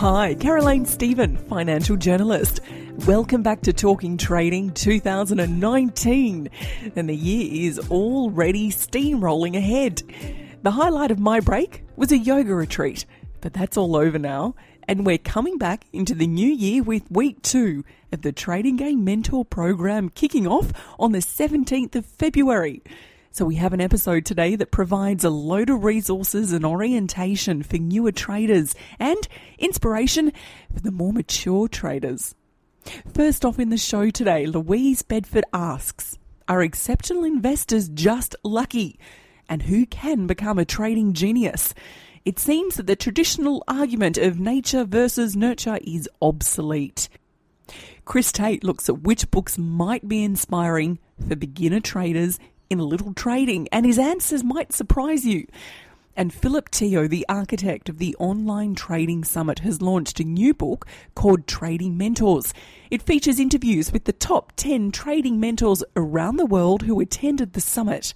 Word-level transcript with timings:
Hi, 0.00 0.32
Caroline 0.32 0.86
Stephen, 0.86 1.36
financial 1.36 1.94
journalist. 1.94 2.60
Welcome 3.06 3.42
back 3.42 3.60
to 3.60 3.74
Talking 3.74 4.16
Trading 4.16 4.70
2019. 4.70 6.48
And 6.96 7.06
the 7.06 7.14
year 7.14 7.68
is 7.68 7.78
already 7.90 8.70
steamrolling 8.70 9.58
ahead. 9.58 10.02
The 10.62 10.70
highlight 10.70 11.10
of 11.10 11.18
my 11.18 11.40
break 11.40 11.84
was 11.96 12.12
a 12.12 12.16
yoga 12.16 12.54
retreat, 12.54 13.04
but 13.42 13.52
that's 13.52 13.76
all 13.76 13.94
over 13.94 14.18
now. 14.18 14.54
And 14.88 15.04
we're 15.04 15.18
coming 15.18 15.58
back 15.58 15.84
into 15.92 16.14
the 16.14 16.26
new 16.26 16.48
year 16.48 16.82
with 16.82 17.02
week 17.10 17.42
two 17.42 17.84
of 18.10 18.22
the 18.22 18.32
Trading 18.32 18.76
Game 18.76 19.04
Mentor 19.04 19.44
program 19.44 20.08
kicking 20.08 20.46
off 20.46 20.72
on 20.98 21.12
the 21.12 21.18
17th 21.18 21.94
of 21.94 22.06
February. 22.06 22.82
So, 23.32 23.44
we 23.44 23.54
have 23.56 23.72
an 23.72 23.80
episode 23.80 24.26
today 24.26 24.56
that 24.56 24.72
provides 24.72 25.22
a 25.22 25.30
load 25.30 25.70
of 25.70 25.84
resources 25.84 26.52
and 26.52 26.66
orientation 26.66 27.62
for 27.62 27.76
newer 27.76 28.10
traders 28.10 28.74
and 28.98 29.28
inspiration 29.56 30.32
for 30.74 30.80
the 30.80 30.90
more 30.90 31.12
mature 31.12 31.68
traders. 31.68 32.34
First 33.14 33.44
off 33.44 33.60
in 33.60 33.70
the 33.70 33.78
show 33.78 34.10
today, 34.10 34.46
Louise 34.46 35.02
Bedford 35.02 35.44
asks 35.52 36.18
Are 36.48 36.60
exceptional 36.60 37.22
investors 37.22 37.88
just 37.88 38.34
lucky? 38.42 38.98
And 39.48 39.62
who 39.62 39.86
can 39.86 40.26
become 40.26 40.58
a 40.58 40.64
trading 40.64 41.12
genius? 41.12 41.72
It 42.24 42.40
seems 42.40 42.74
that 42.74 42.88
the 42.88 42.96
traditional 42.96 43.62
argument 43.68 44.18
of 44.18 44.40
nature 44.40 44.84
versus 44.84 45.36
nurture 45.36 45.78
is 45.84 46.08
obsolete. 46.20 47.08
Chris 48.04 48.32
Tate 48.32 48.64
looks 48.64 48.88
at 48.88 49.02
which 49.02 49.30
books 49.30 49.56
might 49.56 50.08
be 50.08 50.24
inspiring 50.24 50.98
for 51.28 51.36
beginner 51.36 51.78
traders 51.78 52.40
in 52.70 52.78
a 52.78 52.84
little 52.84 53.12
trading, 53.12 53.68
and 53.72 53.84
his 53.84 53.98
answers 53.98 54.44
might 54.44 54.72
surprise 54.72 55.26
you. 55.26 55.46
And 56.16 56.32
Philip 56.32 56.70
Teo, 56.70 57.08
the 57.08 57.26
architect 57.28 57.88
of 57.88 57.98
the 57.98 58.14
Online 58.18 58.74
Trading 58.76 59.24
Summit, 59.24 59.60
has 59.60 59.82
launched 59.82 60.20
a 60.20 60.24
new 60.24 60.54
book 60.54 60.86
called 61.16 61.48
Trading 61.48 61.98
Mentors. 61.98 62.54
It 62.90 63.02
features 63.02 63.40
interviews 63.40 63.92
with 63.92 64.04
the 64.04 64.12
top 64.12 64.52
10 64.56 64.92
trading 64.92 65.40
mentors 65.40 65.82
around 65.96 66.36
the 66.36 66.46
world 66.46 66.82
who 66.82 67.00
attended 67.00 67.52
the 67.52 67.60
summit. 67.60 68.14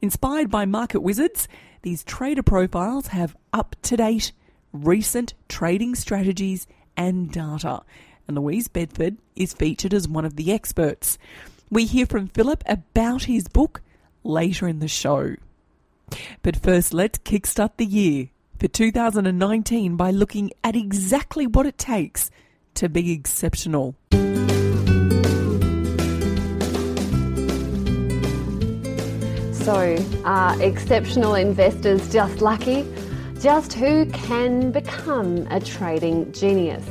Inspired 0.00 0.50
by 0.50 0.64
market 0.64 1.00
wizards, 1.00 1.46
these 1.82 2.04
trader 2.04 2.42
profiles 2.42 3.08
have 3.08 3.36
up 3.52 3.76
to 3.82 3.96
date, 3.96 4.32
recent 4.72 5.34
trading 5.48 5.94
strategies 5.94 6.66
and 6.96 7.30
data. 7.30 7.82
And 8.26 8.38
Louise 8.38 8.68
Bedford 8.68 9.18
is 9.36 9.52
featured 9.52 9.92
as 9.92 10.08
one 10.08 10.24
of 10.24 10.36
the 10.36 10.52
experts. 10.52 11.18
We 11.72 11.86
hear 11.86 12.04
from 12.04 12.28
Philip 12.28 12.62
about 12.66 13.24
his 13.24 13.48
book 13.48 13.80
later 14.24 14.68
in 14.68 14.80
the 14.80 14.88
show. 14.88 15.36
But 16.42 16.54
first, 16.54 16.92
let's 16.92 17.18
kickstart 17.20 17.78
the 17.78 17.86
year 17.86 18.28
for 18.60 18.68
2019 18.68 19.96
by 19.96 20.10
looking 20.10 20.50
at 20.62 20.76
exactly 20.76 21.46
what 21.46 21.64
it 21.64 21.78
takes 21.78 22.30
to 22.74 22.90
be 22.90 23.12
exceptional. 23.12 23.94
So, 29.52 29.96
are 30.26 30.62
exceptional 30.62 31.36
investors 31.36 32.12
just 32.12 32.42
lucky? 32.42 32.86
Just 33.40 33.72
who 33.72 34.04
can 34.10 34.72
become 34.72 35.46
a 35.50 35.58
trading 35.58 36.32
genius? 36.32 36.84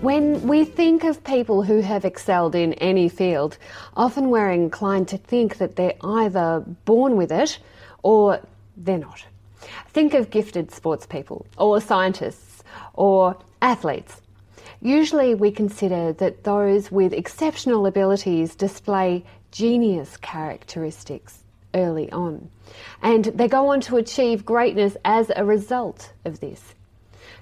When 0.00 0.46
we 0.46 0.64
think 0.64 1.02
of 1.02 1.24
people 1.24 1.64
who 1.64 1.80
have 1.80 2.04
excelled 2.04 2.54
in 2.54 2.74
any 2.74 3.08
field, 3.08 3.58
often 3.96 4.30
we're 4.30 4.52
inclined 4.52 5.08
to 5.08 5.18
think 5.18 5.58
that 5.58 5.74
they're 5.74 5.96
either 6.04 6.60
born 6.84 7.16
with 7.16 7.32
it 7.32 7.58
or 8.04 8.40
they're 8.76 8.98
not. 8.98 9.26
Think 9.88 10.14
of 10.14 10.30
gifted 10.30 10.70
sports 10.70 11.04
people, 11.04 11.46
or 11.56 11.80
scientists, 11.80 12.62
or 12.94 13.36
athletes. 13.60 14.22
Usually, 14.80 15.34
we 15.34 15.50
consider 15.50 16.12
that 16.12 16.44
those 16.44 16.92
with 16.92 17.12
exceptional 17.12 17.84
abilities 17.84 18.54
display 18.54 19.24
genius 19.50 20.16
characteristics 20.18 21.42
early 21.74 22.08
on, 22.12 22.48
and 23.02 23.24
they 23.24 23.48
go 23.48 23.72
on 23.72 23.80
to 23.80 23.96
achieve 23.96 24.44
greatness 24.44 24.96
as 25.04 25.32
a 25.34 25.44
result 25.44 26.12
of 26.24 26.38
this. 26.38 26.74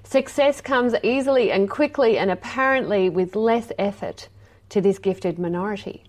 Success 0.09 0.61
comes 0.61 0.95
easily 1.03 1.51
and 1.51 1.69
quickly 1.69 2.17
and 2.17 2.31
apparently 2.31 3.09
with 3.09 3.35
less 3.35 3.73
effort 3.77 4.29
to 4.69 4.79
this 4.79 4.99
gifted 4.99 5.37
minority. 5.37 6.01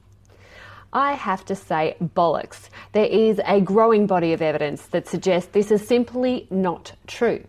I 0.92 1.14
have 1.14 1.44
to 1.46 1.56
say, 1.56 1.96
bollocks. 2.00 2.68
There 2.92 3.06
is 3.06 3.40
a 3.44 3.60
growing 3.60 4.06
body 4.06 4.32
of 4.32 4.40
evidence 4.40 4.82
that 4.86 5.08
suggests 5.08 5.50
this 5.50 5.72
is 5.72 5.84
simply 5.84 6.46
not 6.48 6.92
true. 7.08 7.42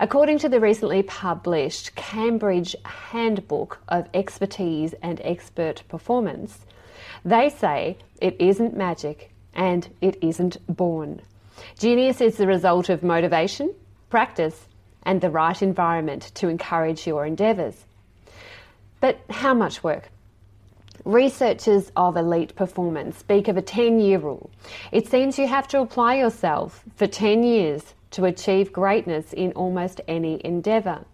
According 0.00 0.38
to 0.38 0.48
the 0.48 0.60
recently 0.60 1.02
published 1.02 1.94
Cambridge 1.94 2.74
Handbook 2.86 3.78
of 3.88 4.08
Expertise 4.14 4.94
and 5.02 5.20
Expert 5.22 5.82
Performance, 5.90 6.60
they 7.22 7.50
say 7.50 7.98
it 8.18 8.34
isn't 8.40 8.74
magic 8.74 9.30
and 9.52 9.90
it 10.00 10.16
isn't 10.22 10.56
born. 10.74 11.20
Genius 11.78 12.22
is 12.22 12.38
the 12.38 12.46
result 12.46 12.88
of 12.88 13.02
motivation, 13.02 13.74
practice, 14.08 14.68
and 15.04 15.20
the 15.20 15.30
right 15.30 15.60
environment 15.62 16.30
to 16.34 16.48
encourage 16.48 17.06
your 17.06 17.26
endeavours. 17.26 17.84
But 19.00 19.18
how 19.30 19.54
much 19.54 19.82
work? 19.82 20.10
Researchers 21.04 21.90
of 21.96 22.16
elite 22.16 22.54
performance 22.54 23.18
speak 23.18 23.48
of 23.48 23.56
a 23.56 23.62
10 23.62 23.98
year 23.98 24.18
rule. 24.18 24.50
It 24.92 25.08
seems 25.08 25.38
you 25.38 25.48
have 25.48 25.66
to 25.68 25.80
apply 25.80 26.16
yourself 26.16 26.84
for 26.94 27.06
10 27.06 27.42
years 27.42 27.94
to 28.12 28.26
achieve 28.26 28.72
greatness 28.72 29.32
in 29.32 29.52
almost 29.52 30.00
any 30.06 30.40
endeavour. 30.44 31.04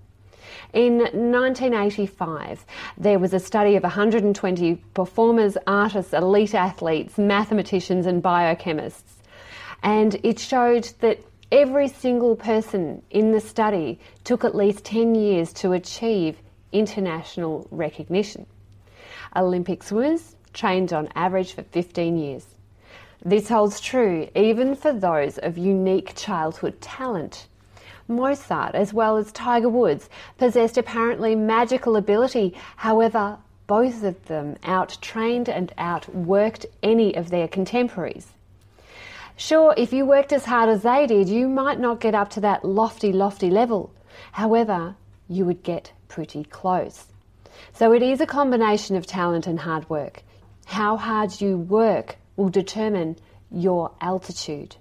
In 0.74 0.98
1985, 0.98 2.66
there 2.98 3.18
was 3.18 3.32
a 3.32 3.40
study 3.40 3.76
of 3.76 3.82
120 3.82 4.74
performers, 4.92 5.56
artists, 5.66 6.12
elite 6.12 6.54
athletes, 6.54 7.16
mathematicians, 7.16 8.04
and 8.04 8.22
biochemists. 8.22 9.14
And 9.82 10.20
it 10.22 10.38
showed 10.38 10.90
that 11.00 11.20
Every 11.50 11.88
single 11.88 12.36
person 12.36 13.00
in 13.08 13.32
the 13.32 13.40
study 13.40 13.98
took 14.22 14.44
at 14.44 14.54
least 14.54 14.84
10 14.84 15.14
years 15.14 15.50
to 15.54 15.72
achieve 15.72 16.42
international 16.72 17.66
recognition. 17.70 18.44
Olympic 19.34 19.82
swimmers 19.82 20.36
trained 20.52 20.92
on 20.92 21.08
average 21.14 21.54
for 21.54 21.62
15 21.62 22.18
years. 22.18 22.44
This 23.24 23.48
holds 23.48 23.80
true 23.80 24.28
even 24.36 24.76
for 24.76 24.92
those 24.92 25.38
of 25.38 25.56
unique 25.56 26.12
childhood 26.14 26.82
talent. 26.82 27.46
Mozart, 28.06 28.74
as 28.74 28.92
well 28.92 29.16
as 29.16 29.32
Tiger 29.32 29.70
Woods, 29.70 30.10
possessed 30.36 30.76
apparently 30.76 31.34
magical 31.34 31.96
ability. 31.96 32.54
However, 32.76 33.38
both 33.66 34.02
of 34.02 34.22
them 34.26 34.56
out-trained 34.64 35.48
and 35.48 35.72
outworked 35.78 36.66
any 36.82 37.14
of 37.16 37.30
their 37.30 37.48
contemporaries. 37.48 38.34
Sure, 39.40 39.72
if 39.76 39.92
you 39.92 40.04
worked 40.04 40.32
as 40.32 40.44
hard 40.44 40.68
as 40.68 40.82
they 40.82 41.06
did, 41.06 41.28
you 41.28 41.48
might 41.48 41.78
not 41.78 42.00
get 42.00 42.12
up 42.12 42.28
to 42.30 42.40
that 42.40 42.64
lofty, 42.64 43.12
lofty 43.12 43.50
level. 43.50 43.92
However, 44.32 44.96
you 45.28 45.44
would 45.44 45.62
get 45.62 45.92
pretty 46.08 46.42
close. 46.42 47.06
So 47.72 47.92
it 47.92 48.02
is 48.02 48.20
a 48.20 48.26
combination 48.26 48.96
of 48.96 49.06
talent 49.06 49.46
and 49.46 49.60
hard 49.60 49.88
work. 49.88 50.24
How 50.66 50.96
hard 50.96 51.40
you 51.40 51.56
work 51.56 52.16
will 52.34 52.48
determine 52.48 53.14
your 53.48 53.92
altitude. 54.00 54.74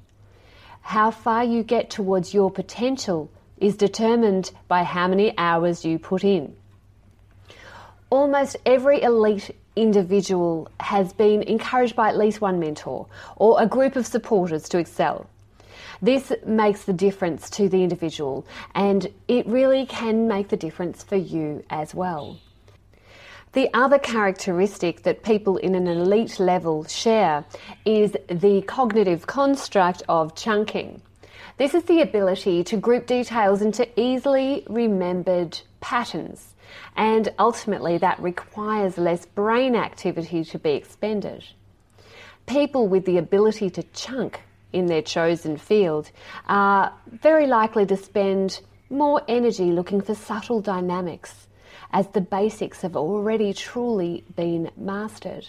How 0.81 1.11
far 1.11 1.43
you 1.43 1.61
get 1.61 1.91
towards 1.91 2.33
your 2.33 2.49
potential 2.49 3.29
is 3.59 3.77
determined 3.77 4.49
by 4.67 4.83
how 4.83 5.07
many 5.07 5.37
hours 5.37 5.85
you 5.85 5.99
put 5.99 6.23
in. 6.23 6.55
Almost 8.09 8.57
every 8.65 9.03
elite 9.03 9.51
individual 9.81 10.69
has 10.79 11.13
been 11.13 11.43
encouraged 11.43 11.95
by 11.95 12.09
at 12.09 12.17
least 12.17 12.41
one 12.41 12.59
mentor 12.59 13.07
or 13.35 13.61
a 13.61 13.65
group 13.65 13.95
of 13.95 14.05
supporters 14.05 14.67
to 14.69 14.77
excel. 14.77 15.27
This 16.01 16.31
makes 16.45 16.83
the 16.83 16.93
difference 16.93 17.49
to 17.51 17.69
the 17.69 17.83
individual 17.83 18.45
and 18.75 19.07
it 19.27 19.47
really 19.47 19.85
can 19.85 20.27
make 20.27 20.49
the 20.49 20.57
difference 20.57 21.03
for 21.03 21.15
you 21.15 21.63
as 21.69 21.95
well. 21.95 22.39
The 23.53 23.69
other 23.73 23.97
characteristic 23.97 25.03
that 25.03 25.23
people 25.23 25.57
in 25.57 25.73
an 25.73 25.87
elite 25.87 26.39
level 26.39 26.83
share 26.83 27.45
is 27.85 28.15
the 28.27 28.61
cognitive 28.63 29.25
construct 29.25 30.03
of 30.07 30.35
chunking. 30.35 31.01
This 31.57 31.73
is 31.73 31.83
the 31.83 32.01
ability 32.01 32.63
to 32.65 32.77
group 32.77 33.07
details 33.07 33.63
into 33.63 33.87
easily 33.99 34.63
remembered 34.69 35.59
patterns, 35.79 36.53
and 36.95 37.29
ultimately 37.39 37.97
that 37.97 38.19
requires 38.19 38.97
less 38.97 39.25
brain 39.25 39.75
activity 39.75 40.43
to 40.43 40.59
be 40.59 40.71
expended. 40.71 41.43
People 42.45 42.87
with 42.87 43.05
the 43.05 43.17
ability 43.17 43.69
to 43.71 43.83
chunk 43.93 44.41
in 44.73 44.85
their 44.85 45.01
chosen 45.01 45.57
field 45.57 46.11
are 46.47 46.93
very 47.11 47.47
likely 47.47 47.85
to 47.85 47.97
spend 47.97 48.61
more 48.89 49.21
energy 49.27 49.71
looking 49.71 50.01
for 50.01 50.15
subtle 50.15 50.61
dynamics 50.61 51.47
as 51.91 52.07
the 52.09 52.21
basics 52.21 52.81
have 52.81 52.95
already 52.95 53.53
truly 53.53 54.23
been 54.35 54.69
mastered. 54.75 55.47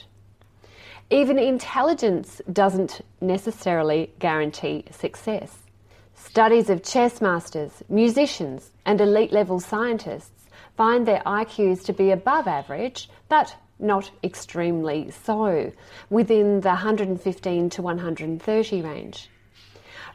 Even 1.11 1.39
intelligence 1.39 2.41
doesn't 2.53 3.01
necessarily 3.21 4.13
guarantee 4.19 4.85
success. 4.91 5.57
Studies 6.15 6.69
of 6.69 6.83
chess 6.83 7.21
masters, 7.21 7.83
musicians, 7.89 8.73
and 8.85 9.01
elite 9.01 9.33
level 9.33 9.59
scientists 9.61 10.38
find 10.79 11.09
their 11.09 11.23
IQs 11.27 11.85
to 11.85 11.93
be 11.93 12.13
above 12.13 12.47
average, 12.47 13.11
but 13.29 13.57
not 13.81 14.13
extremely 14.23 15.11
so, 15.11 15.73
within 16.09 16.61
the 16.61 16.69
115 16.69 17.71
to 17.71 17.83
130 17.83 18.83
range. 18.83 19.29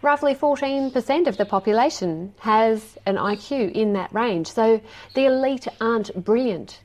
Roughly 0.01 0.33
14% 0.33 1.27
of 1.27 1.35
the 1.35 1.45
population 1.45 2.33
has 2.39 2.97
an 3.05 3.17
IQ 3.17 3.73
in 3.73 3.91
that 3.93 4.13
range, 4.13 4.47
so 4.47 4.79
the 5.15 5.25
elite 5.25 5.67
aren't 5.81 6.15
brilliant. 6.23 6.79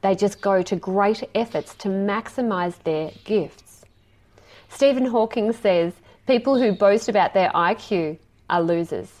They 0.00 0.14
just 0.14 0.40
go 0.40 0.62
to 0.62 0.76
great 0.76 1.22
efforts 1.34 1.74
to 1.76 1.88
maximise 1.88 2.82
their 2.84 3.10
gifts. 3.24 3.84
Stephen 4.70 5.04
Hawking 5.04 5.52
says 5.52 5.92
people 6.26 6.58
who 6.58 6.72
boast 6.72 7.10
about 7.10 7.34
their 7.34 7.50
IQ 7.50 8.18
are 8.48 8.62
losers. 8.62 9.19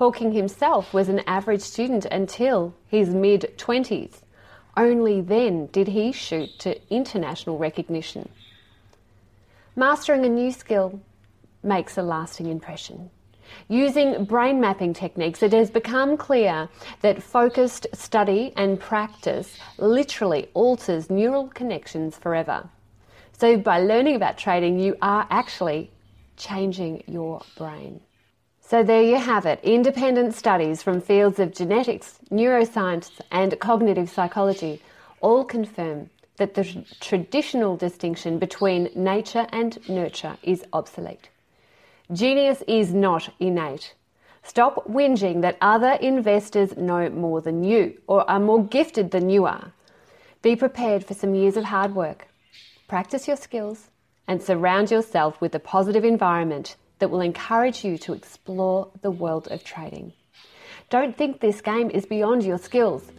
Hawking 0.00 0.32
himself 0.32 0.94
was 0.94 1.10
an 1.10 1.20
average 1.26 1.60
student 1.60 2.06
until 2.06 2.72
his 2.86 3.10
mid 3.10 3.52
20s. 3.58 4.22
Only 4.74 5.20
then 5.20 5.66
did 5.66 5.88
he 5.88 6.10
shoot 6.10 6.58
to 6.60 6.80
international 6.88 7.58
recognition. 7.58 8.30
Mastering 9.76 10.24
a 10.24 10.30
new 10.30 10.52
skill 10.52 11.02
makes 11.62 11.98
a 11.98 12.02
lasting 12.02 12.46
impression. 12.46 13.10
Using 13.68 14.24
brain 14.24 14.58
mapping 14.58 14.94
techniques, 14.94 15.42
it 15.42 15.52
has 15.52 15.70
become 15.70 16.16
clear 16.16 16.70
that 17.02 17.22
focused 17.22 17.86
study 17.92 18.54
and 18.56 18.80
practice 18.80 19.58
literally 19.76 20.48
alters 20.54 21.10
neural 21.10 21.48
connections 21.48 22.16
forever. 22.16 22.70
So, 23.32 23.58
by 23.58 23.80
learning 23.80 24.16
about 24.16 24.38
trading, 24.38 24.78
you 24.78 24.96
are 25.02 25.26
actually 25.28 25.90
changing 26.38 27.04
your 27.06 27.42
brain. 27.58 28.00
So, 28.70 28.84
there 28.84 29.02
you 29.02 29.16
have 29.16 29.46
it 29.46 29.58
independent 29.64 30.32
studies 30.32 30.80
from 30.80 31.00
fields 31.00 31.40
of 31.40 31.52
genetics, 31.52 32.20
neuroscience, 32.30 33.10
and 33.32 33.58
cognitive 33.58 34.08
psychology 34.08 34.80
all 35.20 35.44
confirm 35.44 36.08
that 36.36 36.54
the 36.54 36.84
traditional 37.00 37.76
distinction 37.76 38.38
between 38.38 38.88
nature 38.94 39.48
and 39.50 39.76
nurture 39.88 40.36
is 40.44 40.62
obsolete. 40.72 41.30
Genius 42.12 42.62
is 42.68 42.94
not 42.94 43.30
innate. 43.40 43.94
Stop 44.44 44.86
whinging 44.88 45.40
that 45.40 45.58
other 45.60 45.94
investors 46.00 46.76
know 46.76 47.10
more 47.10 47.40
than 47.40 47.64
you 47.64 48.00
or 48.06 48.30
are 48.30 48.38
more 48.38 48.62
gifted 48.62 49.10
than 49.10 49.30
you 49.30 49.46
are. 49.46 49.72
Be 50.42 50.54
prepared 50.54 51.04
for 51.04 51.14
some 51.14 51.34
years 51.34 51.56
of 51.56 51.64
hard 51.64 51.96
work. 51.96 52.28
Practice 52.86 53.26
your 53.26 53.36
skills 53.36 53.88
and 54.28 54.40
surround 54.40 54.92
yourself 54.92 55.40
with 55.40 55.56
a 55.56 55.58
positive 55.58 56.04
environment 56.04 56.76
that 57.00 57.10
will 57.10 57.20
encourage 57.20 57.84
you 57.84 57.98
to 57.98 58.12
explore 58.12 58.90
the 59.02 59.10
world 59.10 59.48
of 59.50 59.64
trading. 59.64 60.12
Don't 60.88 61.16
think 61.16 61.40
this 61.40 61.60
game 61.60 61.90
is 61.90 62.06
beyond 62.06 62.44
your 62.44 62.58
skills. 62.58 63.10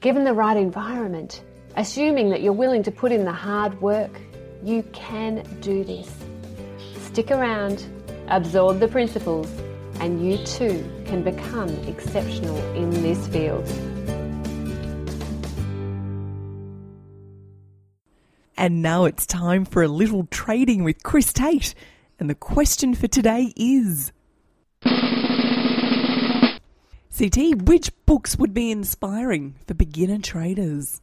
Given 0.00 0.24
the 0.24 0.34
right 0.34 0.56
environment, 0.56 1.42
assuming 1.76 2.30
that 2.30 2.42
you're 2.42 2.52
willing 2.52 2.82
to 2.82 2.90
put 2.90 3.12
in 3.12 3.24
the 3.24 3.32
hard 3.32 3.80
work, 3.80 4.20
you 4.62 4.82
can 4.92 5.44
do 5.60 5.84
this. 5.84 6.12
Stick 7.06 7.30
around 7.30 7.84
Absorb 8.30 8.78
the 8.78 8.88
principles, 8.88 9.50
and 10.00 10.22
you 10.22 10.36
too 10.44 10.86
can 11.06 11.22
become 11.22 11.70
exceptional 11.86 12.58
in 12.74 12.90
this 12.90 13.26
field. 13.28 13.66
And 18.58 18.82
now 18.82 19.06
it's 19.06 19.24
time 19.24 19.64
for 19.64 19.82
a 19.82 19.88
little 19.88 20.26
trading 20.30 20.84
with 20.84 21.02
Chris 21.02 21.32
Tate. 21.32 21.74
And 22.20 22.28
the 22.28 22.34
question 22.34 22.94
for 22.94 23.06
today 23.06 23.52
is 23.56 24.12
CT, 27.16 27.62
which 27.62 27.90
books 28.06 28.36
would 28.36 28.52
be 28.52 28.72
inspiring 28.72 29.54
for 29.66 29.74
beginner 29.74 30.18
traders? 30.18 31.00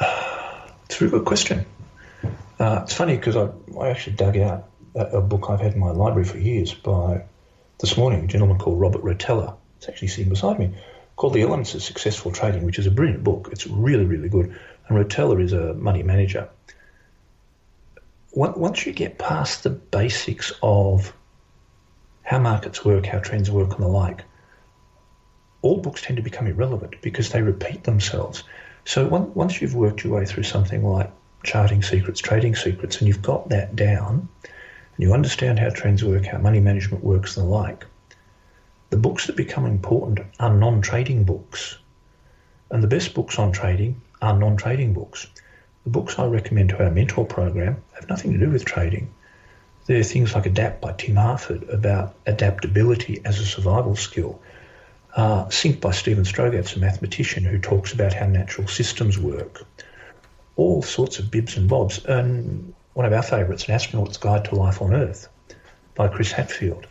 It's 0.84 1.00
a 1.00 1.06
good 1.06 1.24
question. 1.24 1.64
Uh, 2.58 2.80
it's 2.82 2.92
funny 2.92 3.14
because 3.14 3.36
I, 3.36 3.48
I 3.78 3.90
actually 3.90 4.16
dug 4.16 4.36
out 4.36 4.68
a, 4.96 5.20
book 5.20 5.46
I've 5.48 5.60
had 5.60 5.74
in 5.74 5.78
my 5.78 5.92
library 5.92 6.26
for 6.26 6.36
years 6.36 6.74
by 6.74 7.22
this 7.78 7.96
morning, 7.96 8.24
a 8.24 8.26
gentleman 8.26 8.58
called 8.58 8.80
Robert 8.80 9.02
Rotella. 9.02 9.54
It's 9.76 9.88
actually 9.88 10.08
sitting 10.08 10.28
beside 10.28 10.58
me, 10.58 10.74
called 11.14 11.34
The 11.34 11.42
Elements 11.42 11.74
of 11.76 11.82
Successful 11.84 12.32
Trading, 12.32 12.64
which 12.64 12.80
is 12.80 12.88
a 12.88 12.90
brilliant 12.90 13.22
book. 13.22 13.50
It's 13.52 13.68
really, 13.68 14.04
really 14.04 14.28
good. 14.28 14.58
And 14.88 14.98
Rotella 14.98 15.40
is 15.40 15.52
a 15.52 15.74
money 15.74 16.02
manager. 16.02 16.48
Once 18.32 18.86
you 18.86 18.92
get 18.92 19.18
past 19.18 19.64
the 19.64 19.70
basics 19.70 20.52
of 20.62 21.12
how 22.22 22.38
markets 22.38 22.84
work, 22.84 23.06
how 23.06 23.18
trends 23.18 23.50
work, 23.50 23.74
and 23.74 23.82
the 23.82 23.88
like, 23.88 24.24
all 25.62 25.78
books 25.78 26.02
tend 26.02 26.16
to 26.16 26.22
become 26.22 26.46
irrelevant 26.46 26.94
because 27.02 27.30
they 27.30 27.42
repeat 27.42 27.82
themselves. 27.84 28.44
So 28.84 29.08
once 29.08 29.60
you've 29.60 29.74
worked 29.74 30.04
your 30.04 30.14
way 30.14 30.26
through 30.26 30.44
something 30.44 30.84
like 30.84 31.10
charting 31.42 31.82
secrets, 31.82 32.20
trading 32.20 32.54
secrets, 32.54 32.98
and 32.98 33.08
you've 33.08 33.22
got 33.22 33.48
that 33.48 33.74
down, 33.74 34.28
and 34.44 34.52
you 34.98 35.12
understand 35.12 35.58
how 35.58 35.70
trends 35.70 36.04
work, 36.04 36.24
how 36.24 36.38
money 36.38 36.60
management 36.60 37.02
works, 37.02 37.36
and 37.36 37.46
the 37.46 37.50
like, 37.50 37.84
the 38.90 38.96
books 38.96 39.26
that 39.26 39.36
become 39.36 39.66
important 39.66 40.20
are 40.38 40.54
non 40.54 40.80
trading 40.80 41.24
books. 41.24 41.78
And 42.70 42.82
the 42.82 42.88
best 42.88 43.14
books 43.14 43.38
on 43.38 43.50
trading 43.50 44.00
are 44.22 44.36
non 44.38 44.56
trading 44.56 44.92
books. 44.92 45.26
The 45.84 45.90
books 45.90 46.18
I 46.18 46.26
recommend 46.26 46.68
to 46.70 46.84
our 46.84 46.90
mentor 46.90 47.24
program 47.24 47.82
have 47.94 48.08
nothing 48.08 48.32
to 48.32 48.38
do 48.38 48.50
with 48.50 48.66
trading. 48.66 49.14
They're 49.86 50.02
things 50.02 50.34
like 50.34 50.44
Adapt 50.44 50.82
by 50.82 50.92
Tim 50.92 51.16
Harford 51.16 51.62
about 51.70 52.14
adaptability 52.26 53.22
as 53.24 53.40
a 53.40 53.46
survival 53.46 53.96
skill. 53.96 54.40
Uh, 55.16 55.48
Sync 55.48 55.80
by 55.80 55.92
Steven 55.92 56.24
Strogatz, 56.24 56.76
a 56.76 56.78
mathematician 56.78 57.44
who 57.44 57.58
talks 57.58 57.94
about 57.94 58.12
how 58.12 58.26
natural 58.26 58.68
systems 58.68 59.18
work. 59.18 59.64
All 60.56 60.82
sorts 60.82 61.18
of 61.18 61.30
bibs 61.30 61.56
and 61.56 61.66
bobs. 61.66 62.04
And 62.04 62.74
one 62.92 63.06
of 63.06 63.14
our 63.14 63.22
favourites, 63.22 63.66
An 63.66 63.74
Astronaut's 63.74 64.18
Guide 64.18 64.44
to 64.46 64.54
Life 64.56 64.82
on 64.82 64.92
Earth 64.92 65.28
by 65.94 66.08
Chris 66.08 66.30
Hadfield. 66.30 66.86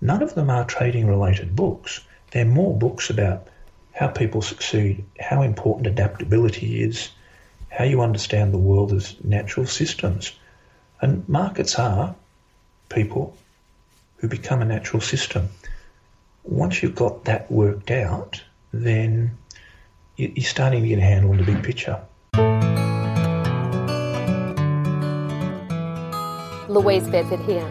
None 0.00 0.22
of 0.22 0.34
them 0.34 0.48
are 0.48 0.64
trading 0.64 1.06
related 1.06 1.54
books. 1.54 2.00
They're 2.30 2.46
more 2.46 2.76
books 2.76 3.10
about 3.10 3.48
how 3.92 4.08
people 4.08 4.40
succeed, 4.40 5.04
how 5.20 5.42
important 5.42 5.86
adaptability 5.86 6.82
is, 6.82 7.10
how 7.72 7.84
you 7.84 8.02
understand 8.02 8.52
the 8.52 8.58
world 8.58 8.92
as 8.92 9.16
natural 9.24 9.66
systems. 9.66 10.32
And 11.00 11.26
markets 11.28 11.78
are 11.78 12.14
people 12.90 13.34
who 14.18 14.28
become 14.28 14.60
a 14.60 14.64
natural 14.66 15.00
system. 15.00 15.48
Once 16.44 16.82
you've 16.82 16.94
got 16.94 17.24
that 17.24 17.50
worked 17.50 17.90
out, 17.90 18.42
then 18.72 19.36
you're 20.16 20.44
starting 20.44 20.82
to 20.82 20.88
get 20.88 20.98
a 20.98 21.02
handle 21.02 21.30
on 21.30 21.38
the 21.38 21.44
big 21.44 21.62
picture. 21.62 21.98
Louise 26.68 27.08
Bedford 27.08 27.40
here. 27.40 27.68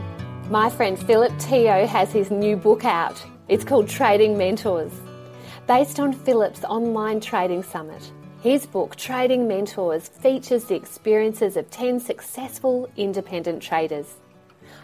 My 0.50 0.70
friend 0.70 0.98
Philip 0.98 1.38
Teo 1.39 1.86
has 1.86 2.12
his 2.12 2.31
new 2.31 2.58
book 2.58 2.86
out. 2.86 3.24
It's 3.48 3.63
called 3.63 3.88
Trading 3.88 4.38
Mentors. 4.38 4.91
Based 5.67 6.00
on 6.00 6.12
Philip's 6.12 6.63
online 6.63 7.22
trading 7.22 7.63
summit, 7.63 8.12
his 8.41 8.65
book, 8.65 8.95
Trading 8.95 9.48
Mentors, 9.48 10.07
features 10.07 10.63
the 10.63 10.74
experiences 10.74 11.55
of 11.55 11.69
10 11.69 12.00
successful 12.00 12.89
independent 12.98 13.62
traders. 13.62 14.15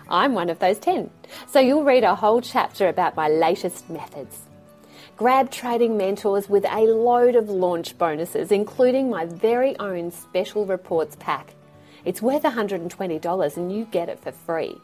I'm 0.07 0.35
one 0.35 0.51
of 0.51 0.59
those 0.59 0.77
10, 0.77 1.09
so 1.47 1.59
you'll 1.59 1.83
read 1.83 2.03
a 2.03 2.13
whole 2.13 2.39
chapter 2.39 2.87
about 2.87 3.15
my 3.15 3.27
latest 3.27 3.89
methods. 3.89 4.41
Grab 5.15 5.49
Trading 5.49 5.97
Mentors 5.97 6.47
with 6.47 6.65
a 6.65 6.81
load 6.81 7.35
of 7.35 7.49
launch 7.49 7.97
bonuses, 7.97 8.51
including 8.51 9.09
my 9.09 9.25
very 9.25 9.75
own 9.79 10.11
special 10.11 10.67
reports 10.67 11.17
pack. 11.19 11.55
It's 12.05 12.21
worth 12.21 12.43
$120 12.43 13.57
and 13.57 13.75
you 13.75 13.85
get 13.85 14.07
it 14.07 14.19
for 14.19 14.31
free. 14.31 14.77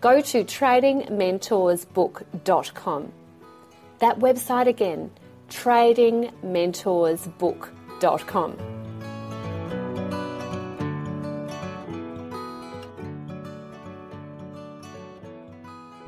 Go 0.00 0.20
to 0.20 0.44
tradingmentorsbook.com. 0.44 3.12
That 3.98 4.20
website 4.20 4.68
again, 4.68 5.10
tradingmentorsbook.com. 5.48 7.79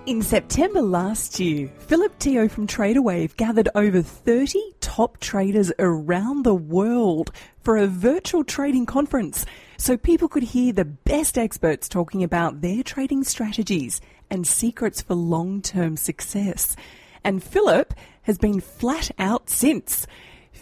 In 0.05 0.21
September 0.21 0.83
last 0.83 1.39
year, 1.39 1.71
Philip 1.79 2.19
Teo 2.19 2.49
from 2.49 2.67
TraderWave 2.67 3.37
gathered 3.37 3.69
over 3.75 4.03
30 4.03 4.59
top 4.81 5.21
traders 5.21 5.71
around 5.79 6.43
the 6.45 6.55
world 6.55 7.31
for 7.61 7.77
a 7.77 7.87
virtual 7.87 8.43
trading 8.43 8.85
conference 8.85 9.47
so 9.77 9.97
people 9.97 10.29
could 10.29 10.43
hear 10.43 10.73
the 10.73 10.85
best 10.85 11.39
experts 11.39 11.89
talking 11.89 12.25
about 12.25 12.63
their 12.63 12.83
trading 12.83 13.23
strategies 13.23 14.01
and 14.29 14.47
secrets 14.47 15.01
for 15.03 15.15
long 15.15 15.63
term 15.63 15.97
success. 15.97 16.75
And 17.23 17.43
Philip 17.43 17.95
has 18.23 18.39
been 18.39 18.61
flat 18.61 19.11
out 19.19 19.49
since. 19.49 20.07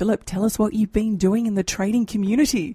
Philip, 0.01 0.25
tell 0.25 0.47
us 0.47 0.59
what 0.59 0.73
you've 0.73 0.95
been 0.95 1.19
doing 1.19 1.45
in 1.45 1.57
the 1.57 1.63
trading 1.63 2.07
community. 2.07 2.75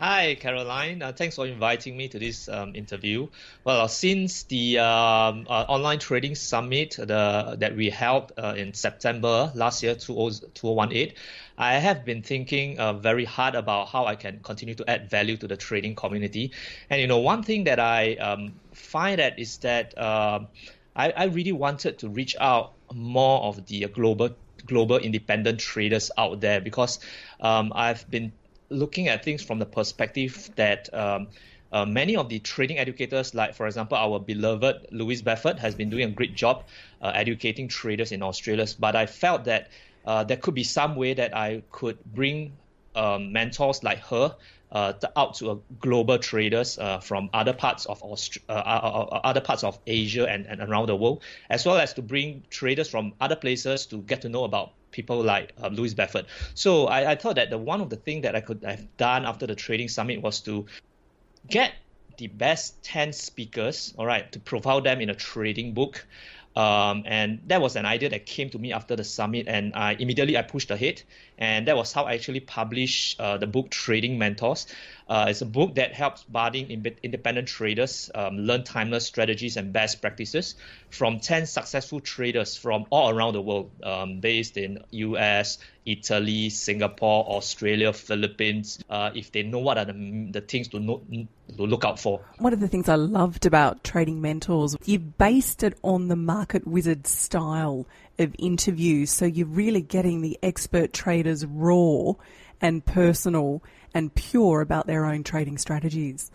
Hi, 0.00 0.34
Caroline. 0.34 1.00
Uh, 1.00 1.12
thanks 1.12 1.36
for 1.36 1.46
inviting 1.46 1.96
me 1.96 2.08
to 2.08 2.18
this 2.18 2.48
um, 2.48 2.74
interview. 2.74 3.28
Well, 3.62 3.86
since 3.86 4.42
the 4.42 4.80
um, 4.80 5.46
uh, 5.48 5.66
online 5.68 6.00
trading 6.00 6.34
summit 6.34 6.96
the, 6.98 7.54
that 7.60 7.76
we 7.76 7.90
held 7.90 8.32
uh, 8.36 8.54
in 8.56 8.74
September 8.74 9.52
last 9.54 9.84
year, 9.84 9.94
2018, 9.94 11.12
I 11.56 11.74
have 11.74 12.04
been 12.04 12.22
thinking 12.22 12.80
uh, 12.80 12.94
very 12.94 13.24
hard 13.24 13.54
about 13.54 13.86
how 13.86 14.06
I 14.06 14.16
can 14.16 14.40
continue 14.40 14.74
to 14.74 14.90
add 14.90 15.08
value 15.08 15.36
to 15.36 15.46
the 15.46 15.56
trading 15.56 15.94
community. 15.94 16.50
And 16.90 17.00
you 17.00 17.06
know, 17.06 17.18
one 17.18 17.44
thing 17.44 17.62
that 17.70 17.78
I 17.78 18.14
um, 18.14 18.54
find 18.72 19.20
that 19.20 19.38
is 19.38 19.58
that 19.58 19.94
I, 19.96 20.48
I 20.96 21.24
really 21.26 21.52
wanted 21.52 21.98
to 21.98 22.08
reach 22.08 22.34
out 22.40 22.72
more 22.92 23.40
of 23.42 23.66
the 23.66 23.86
global 23.86 24.30
global 24.66 24.96
independent 24.96 25.60
traders 25.60 26.10
out 26.18 26.40
there 26.40 26.60
because 26.60 26.98
um, 27.40 27.72
I've 27.74 28.08
been 28.10 28.32
looking 28.70 29.08
at 29.08 29.24
things 29.24 29.42
from 29.42 29.58
the 29.58 29.66
perspective 29.66 30.50
that 30.56 30.92
um, 30.94 31.28
uh, 31.72 31.84
many 31.84 32.16
of 32.16 32.28
the 32.28 32.38
trading 32.38 32.78
educators, 32.78 33.34
like 33.34 33.54
for 33.54 33.66
example 33.66 33.96
our 33.96 34.18
beloved 34.18 34.88
Louise 34.90 35.22
Bedford, 35.22 35.58
has 35.58 35.74
been 35.74 35.90
doing 35.90 36.04
a 36.04 36.10
great 36.10 36.34
job 36.34 36.64
uh, 37.02 37.12
educating 37.14 37.68
traders 37.68 38.12
in 38.12 38.22
Australia. 38.22 38.66
But 38.78 38.96
I 38.96 39.06
felt 39.06 39.44
that 39.44 39.70
uh, 40.04 40.24
there 40.24 40.36
could 40.36 40.54
be 40.54 40.64
some 40.64 40.96
way 40.96 41.14
that 41.14 41.36
I 41.36 41.62
could 41.70 42.02
bring 42.04 42.52
um, 42.94 43.32
mentors 43.32 43.82
like 43.84 44.00
her 44.00 44.34
uh, 44.72 44.92
out 45.16 45.34
to 45.34 45.50
uh, 45.50 45.56
global 45.78 46.18
traders 46.18 46.78
uh, 46.78 46.98
from 46.98 47.30
other 47.32 47.52
parts 47.52 47.86
of 47.86 48.02
Aust- 48.02 48.38
uh, 48.48 48.52
uh, 48.52 49.20
other 49.24 49.40
parts 49.40 49.64
of 49.64 49.78
Asia 49.86 50.26
and, 50.28 50.46
and 50.46 50.60
around 50.60 50.86
the 50.86 50.96
world, 50.96 51.22
as 51.50 51.64
well 51.64 51.76
as 51.76 51.94
to 51.94 52.02
bring 52.02 52.44
traders 52.50 52.88
from 52.88 53.14
other 53.20 53.36
places 53.36 53.86
to 53.86 54.02
get 54.02 54.22
to 54.22 54.28
know 54.28 54.44
about 54.44 54.74
people 54.90 55.22
like 55.22 55.52
Louise 55.70 55.94
Bedford. 55.94 56.26
So 56.54 56.86
I, 56.86 57.12
I 57.12 57.14
thought 57.14 57.36
that 57.36 57.50
the 57.50 57.58
one 57.58 57.80
of 57.80 57.90
the 57.90 57.96
things 57.96 58.22
that 58.22 58.34
I 58.34 58.40
could 58.40 58.62
have 58.64 58.96
done 58.96 59.26
after 59.26 59.46
the 59.46 59.54
trading 59.54 59.88
summit 59.88 60.22
was 60.22 60.40
to 60.42 60.66
get 61.46 61.72
the 62.18 62.26
best 62.26 62.82
10 62.84 63.12
speakers, 63.12 63.94
all 63.96 64.06
right, 64.06 64.30
to 64.32 64.40
profile 64.40 64.80
them 64.80 65.00
in 65.00 65.10
a 65.10 65.14
trading 65.14 65.72
book. 65.74 66.06
Um, 66.56 67.04
and 67.06 67.40
that 67.46 67.60
was 67.60 67.76
an 67.76 67.86
idea 67.86 68.08
that 68.10 68.26
came 68.26 68.50
to 68.50 68.58
me 68.58 68.72
after 68.72 68.96
the 68.96 69.04
summit, 69.04 69.46
and 69.46 69.74
I 69.74 69.92
immediately 69.92 70.36
I 70.36 70.42
pushed 70.42 70.70
ahead, 70.70 71.02
and 71.38 71.68
that 71.68 71.76
was 71.76 71.92
how 71.92 72.04
I 72.04 72.14
actually 72.14 72.40
published 72.40 73.20
uh, 73.20 73.38
the 73.38 73.46
book 73.46 73.70
Trading 73.70 74.18
Mentors. 74.18 74.66
Uh, 75.08 75.26
it's 75.28 75.40
a 75.40 75.46
book 75.46 75.76
that 75.76 75.94
helps 75.94 76.22
budding 76.24 76.70
independent 77.02 77.48
traders 77.48 78.10
um, 78.14 78.38
learn 78.38 78.64
timeless 78.64 79.06
strategies 79.06 79.56
and 79.56 79.72
best 79.72 80.02
practices 80.02 80.56
from 80.90 81.20
10 81.20 81.46
successful 81.46 82.00
traders 82.00 82.56
from 82.56 82.84
all 82.90 83.08
around 83.08 83.32
the 83.32 83.40
world, 83.40 83.70
um, 83.82 84.20
based 84.20 84.58
in 84.58 84.84
US, 84.90 85.58
Italy, 85.86 86.50
Singapore, 86.50 87.24
Australia, 87.26 87.92
Philippines. 87.94 88.84
Uh, 88.90 89.10
if 89.14 89.32
they 89.32 89.42
know 89.44 89.60
what 89.60 89.78
are 89.78 89.86
the, 89.86 90.28
the 90.30 90.42
things 90.42 90.68
to, 90.68 90.78
know, 90.78 91.00
to 91.56 91.62
look 91.62 91.84
out 91.84 91.98
for. 91.98 92.20
One 92.38 92.52
of 92.52 92.60
the 92.60 92.68
things 92.68 92.88
I 92.88 92.96
loved 92.96 93.46
about 93.46 93.84
Trading 93.84 94.20
Mentors, 94.20 94.76
you 94.84 94.98
based 94.98 95.62
it 95.62 95.78
on 95.82 96.08
the 96.08 96.16
Market 96.16 96.66
Wizard 96.66 97.06
style 97.06 97.86
of 98.18 98.34
interviews, 98.38 99.10
so 99.10 99.24
you're 99.24 99.46
really 99.46 99.80
getting 99.80 100.20
the 100.22 100.38
expert 100.42 100.92
traders 100.92 101.44
raw 101.46 102.12
and 102.60 102.84
personal 102.84 103.62
and 103.94 104.14
pure 104.14 104.60
about 104.60 104.86
their 104.86 105.04
own 105.04 105.22
trading 105.22 105.58
strategies. 105.58 106.30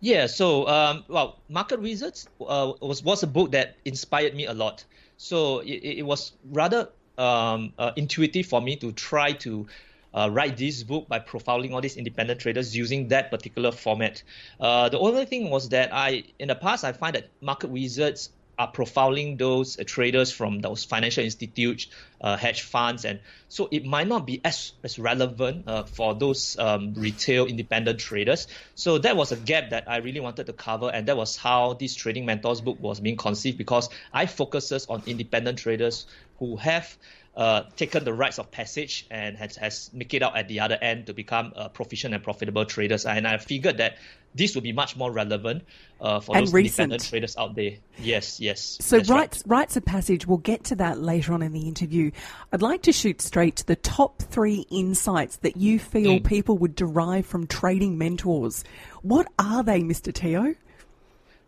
Yeah, 0.00 0.26
so 0.26 0.66
um, 0.66 1.04
well, 1.08 1.38
Market 1.48 1.80
Wizards 1.80 2.28
uh, 2.40 2.72
was 2.80 3.04
was 3.04 3.22
a 3.22 3.26
book 3.26 3.52
that 3.52 3.76
inspired 3.84 4.34
me 4.34 4.46
a 4.46 4.54
lot. 4.54 4.84
So 5.18 5.60
it, 5.60 5.98
it 5.98 6.02
was 6.06 6.32
rather 6.50 6.88
um, 7.18 7.74
uh, 7.78 7.92
intuitive 7.96 8.46
for 8.46 8.62
me 8.62 8.76
to 8.76 8.92
try 8.92 9.32
to 9.44 9.66
uh, 10.14 10.28
write 10.32 10.56
this 10.56 10.82
book 10.82 11.08
by 11.08 11.18
profiling 11.18 11.72
all 11.72 11.80
these 11.82 11.96
independent 11.96 12.40
traders 12.40 12.74
using 12.74 13.08
that 13.08 13.30
particular 13.30 13.72
format. 13.72 14.22
Uh, 14.58 14.88
the 14.88 14.98
only 14.98 15.26
thing 15.26 15.50
was 15.50 15.68
that 15.68 15.92
I, 15.92 16.24
in 16.38 16.48
the 16.48 16.54
past, 16.54 16.84
I 16.84 16.92
find 16.92 17.14
that 17.14 17.28
Market 17.40 17.70
Wizards 17.70 18.30
are 18.60 18.70
profiling 18.70 19.38
those 19.38 19.78
uh, 19.78 19.84
traders 19.86 20.30
from 20.30 20.60
those 20.60 20.84
financial 20.84 21.24
institutes, 21.24 21.86
uh, 22.20 22.36
hedge 22.36 22.60
funds, 22.60 23.06
and 23.06 23.20
so 23.48 23.70
it 23.72 23.86
might 23.86 24.06
not 24.06 24.26
be 24.26 24.38
as 24.44 24.72
as 24.84 24.98
relevant 24.98 25.66
uh, 25.66 25.84
for 25.84 26.14
those 26.14 26.58
um, 26.58 26.92
retail 26.92 27.46
independent 27.46 27.98
traders. 27.98 28.48
So 28.74 28.98
that 28.98 29.16
was 29.16 29.32
a 29.32 29.36
gap 29.36 29.70
that 29.70 29.88
I 29.88 29.96
really 29.98 30.20
wanted 30.20 30.44
to 30.46 30.52
cover, 30.52 30.90
and 30.90 31.08
that 31.08 31.16
was 31.16 31.38
how 31.38 31.72
this 31.72 31.94
Trading 31.94 32.26
Mentors 32.26 32.60
book 32.60 32.76
was 32.80 33.00
being 33.00 33.16
conceived 33.16 33.56
because 33.56 33.88
I 34.12 34.26
focuses 34.26 34.86
on 34.86 35.04
independent 35.06 35.58
traders 35.58 36.04
who 36.38 36.56
have 36.56 36.98
uh, 37.36 37.62
taken 37.76 38.04
the 38.04 38.12
rites 38.12 38.38
of 38.38 38.50
passage 38.50 39.06
and 39.10 39.36
has, 39.36 39.56
has 39.56 39.90
make 39.92 40.12
it 40.14 40.22
out 40.22 40.36
at 40.36 40.48
the 40.48 40.60
other 40.60 40.76
end 40.80 41.06
to 41.06 41.14
become 41.14 41.52
uh, 41.54 41.68
proficient 41.68 42.12
and 42.14 42.22
profitable 42.22 42.64
traders. 42.64 43.06
And 43.06 43.26
I 43.26 43.38
figured 43.38 43.78
that 43.78 43.98
this 44.34 44.54
would 44.54 44.64
be 44.64 44.72
much 44.72 44.96
more 44.96 45.10
relevant 45.10 45.64
uh, 46.00 46.20
for 46.20 46.36
and 46.36 46.46
those 46.46 46.52
recent. 46.52 46.92
independent 46.92 47.08
traders 47.08 47.36
out 47.36 47.54
there. 47.54 47.72
Yes, 47.98 48.40
yes. 48.40 48.78
So 48.80 48.98
rights 48.98 49.10
right. 49.10 49.42
rites 49.46 49.76
of 49.76 49.84
passage, 49.84 50.26
we'll 50.26 50.38
get 50.38 50.64
to 50.64 50.76
that 50.76 51.00
later 51.00 51.32
on 51.32 51.42
in 51.42 51.52
the 51.52 51.66
interview. 51.68 52.10
I'd 52.52 52.62
like 52.62 52.82
to 52.82 52.92
shoot 52.92 53.20
straight 53.20 53.56
to 53.56 53.66
the 53.66 53.76
top 53.76 54.22
three 54.22 54.66
insights 54.70 55.36
that 55.38 55.56
you 55.56 55.78
feel 55.78 56.20
mm. 56.20 56.24
people 56.24 56.58
would 56.58 56.74
derive 56.74 57.26
from 57.26 57.46
trading 57.46 57.98
mentors. 57.98 58.64
What 59.02 59.28
are 59.38 59.62
they, 59.62 59.80
Mr. 59.80 60.12
Teo? 60.12 60.54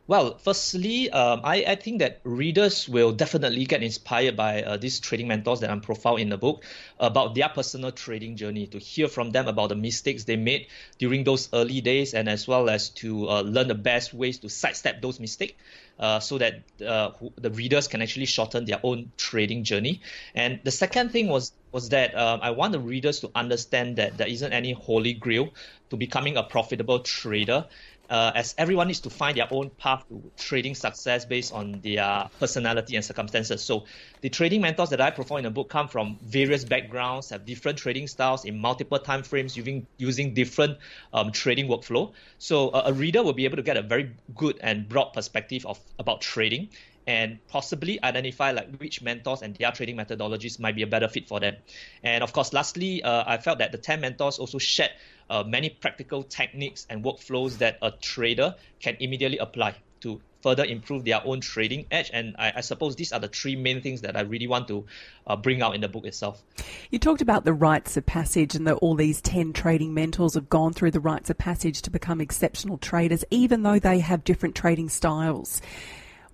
Well, 0.08 0.36
firstly, 0.38 1.10
um, 1.10 1.40
I, 1.44 1.64
I 1.66 1.74
think 1.76 2.00
that 2.00 2.20
readers 2.24 2.88
will 2.88 3.12
definitely 3.12 3.64
get 3.64 3.82
inspired 3.82 4.36
by 4.36 4.62
uh, 4.62 4.76
these 4.76 4.98
trading 5.00 5.28
mentors 5.28 5.60
that 5.60 5.70
I'm 5.70 5.80
profiled 5.80 6.20
in 6.20 6.28
the 6.28 6.36
book 6.36 6.64
about 6.98 7.34
their 7.34 7.48
personal 7.48 7.92
trading 7.92 8.36
journey, 8.36 8.66
to 8.68 8.78
hear 8.78 9.08
from 9.08 9.30
them 9.30 9.46
about 9.46 9.68
the 9.68 9.76
mistakes 9.76 10.24
they 10.24 10.36
made 10.36 10.66
during 10.98 11.24
those 11.24 11.48
early 11.52 11.80
days, 11.80 12.14
and 12.14 12.28
as 12.28 12.48
well 12.48 12.68
as 12.68 12.90
to 12.90 13.28
uh, 13.28 13.42
learn 13.42 13.68
the 13.68 13.74
best 13.76 14.12
ways 14.12 14.38
to 14.40 14.48
sidestep 14.48 15.00
those 15.00 15.20
mistakes. 15.20 15.54
Uh, 15.98 16.18
so 16.18 16.36
that 16.38 16.64
uh, 16.84 17.10
the 17.36 17.50
readers 17.50 17.86
can 17.86 18.02
actually 18.02 18.26
shorten 18.26 18.64
their 18.64 18.80
own 18.82 19.12
trading 19.16 19.62
journey. 19.62 20.00
And 20.34 20.58
the 20.64 20.70
second 20.70 21.10
thing 21.12 21.28
was 21.28 21.52
was 21.70 21.88
that 21.90 22.14
um, 22.18 22.40
I 22.42 22.50
want 22.50 22.72
the 22.72 22.80
readers 22.80 23.20
to 23.20 23.30
understand 23.34 23.96
that 23.96 24.18
there 24.18 24.26
isn't 24.26 24.52
any 24.52 24.72
holy 24.72 25.14
grail 25.14 25.54
to 25.90 25.96
becoming 25.96 26.36
a 26.36 26.42
profitable 26.42 27.00
trader 27.00 27.66
uh, 28.12 28.30
as 28.34 28.54
everyone 28.58 28.88
needs 28.88 29.00
to 29.00 29.08
find 29.08 29.38
their 29.38 29.48
own 29.50 29.70
path 29.70 30.04
to 30.06 30.22
trading 30.36 30.74
success 30.74 31.24
based 31.24 31.50
on 31.54 31.80
their 31.80 32.28
personality 32.38 32.94
and 32.94 33.02
circumstances. 33.02 33.62
So 33.62 33.86
the 34.20 34.28
trading 34.28 34.60
mentors 34.60 34.90
that 34.90 35.00
I 35.00 35.10
profile 35.10 35.38
in 35.38 35.44
the 35.44 35.50
book 35.50 35.70
come 35.70 35.88
from 35.88 36.18
various 36.22 36.62
backgrounds, 36.62 37.30
have 37.30 37.46
different 37.46 37.78
trading 37.78 38.06
styles 38.06 38.44
in 38.44 38.58
multiple 38.58 38.98
time 38.98 39.22
frames, 39.22 39.56
using 39.56 39.86
using 39.96 40.34
different 40.34 40.76
um, 41.14 41.32
trading 41.32 41.68
workflow. 41.68 42.12
So 42.36 42.68
a, 42.74 42.90
a 42.90 42.92
reader 42.92 43.22
will 43.22 43.32
be 43.32 43.46
able 43.46 43.56
to 43.56 43.62
get 43.62 43.78
a 43.78 43.82
very 43.82 44.14
good 44.34 44.58
and 44.60 44.86
broad 44.86 45.14
perspective 45.14 45.64
of 45.64 45.80
about 45.98 46.20
trading 46.20 46.68
and 47.06 47.38
possibly 47.48 48.02
identify 48.02 48.52
like 48.52 48.76
which 48.76 49.02
mentors 49.02 49.42
and 49.42 49.54
their 49.56 49.72
trading 49.72 49.96
methodologies 49.96 50.60
might 50.60 50.76
be 50.76 50.82
a 50.82 50.86
better 50.86 51.08
fit 51.08 51.28
for 51.28 51.40
them. 51.40 51.56
And 52.02 52.22
of 52.22 52.32
course, 52.32 52.52
lastly, 52.52 53.02
uh, 53.02 53.24
I 53.26 53.38
felt 53.38 53.58
that 53.58 53.72
the 53.72 53.78
10 53.78 54.00
mentors 54.00 54.38
also 54.38 54.58
shared 54.58 54.90
uh, 55.30 55.42
many 55.44 55.70
practical 55.70 56.22
techniques 56.22 56.86
and 56.88 57.04
workflows 57.04 57.58
that 57.58 57.78
a 57.82 57.90
trader 57.90 58.54
can 58.80 58.96
immediately 59.00 59.38
apply 59.38 59.74
to 60.00 60.20
further 60.42 60.64
improve 60.64 61.04
their 61.04 61.24
own 61.24 61.40
trading 61.40 61.86
edge. 61.90 62.10
And 62.12 62.34
I, 62.38 62.52
I, 62.56 62.60
suppose 62.60 62.96
these 62.96 63.12
are 63.12 63.20
the 63.20 63.28
three 63.28 63.54
main 63.54 63.80
things 63.80 64.00
that 64.00 64.16
I 64.16 64.22
really 64.22 64.48
want 64.48 64.66
to 64.68 64.84
uh, 65.26 65.36
bring 65.36 65.62
out 65.62 65.76
in 65.76 65.80
the 65.80 65.88
book 65.88 66.04
itself. 66.04 66.42
You 66.90 66.98
talked 66.98 67.22
about 67.22 67.44
the 67.44 67.52
rites 67.52 67.96
of 67.96 68.04
passage 68.04 68.56
and 68.56 68.66
that 68.66 68.74
all 68.74 68.96
these 68.96 69.20
10 69.20 69.52
trading 69.52 69.94
mentors 69.94 70.34
have 70.34 70.48
gone 70.48 70.72
through 70.72 70.90
the 70.90 71.00
rites 71.00 71.30
of 71.30 71.38
passage 71.38 71.80
to 71.82 71.90
become 71.90 72.20
exceptional 72.20 72.76
traders, 72.76 73.24
even 73.30 73.62
though 73.62 73.78
they 73.78 74.00
have 74.00 74.24
different 74.24 74.56
trading 74.56 74.88
styles. 74.88 75.62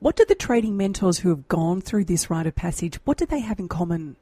What 0.01 0.15
do 0.15 0.25
the 0.25 0.37
trading 0.37 0.77
mentors 0.77 1.19
who 1.19 1.31
have 1.31 1.49
gone 1.49 1.81
through 1.81 2.05
this 2.05 2.31
rite 2.31 2.47
of 2.47 2.55
passage, 2.55 3.01
what 3.05 3.19
do 3.19 3.27
they 3.27 3.41
have 3.41 3.59
in 3.59 3.67
common? 3.67 4.15